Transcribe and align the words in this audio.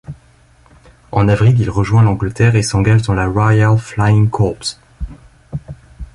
En 1.11 1.27
avril 1.27 1.59
il 1.61 1.69
rejoint 1.69 2.01
l'Angleterre 2.01 2.55
et 2.55 2.63
s'engage 2.63 3.03
dans 3.03 3.13
la 3.13 3.27
Royal 3.27 3.77
Flying 3.77 4.31
Corps. 4.31 4.57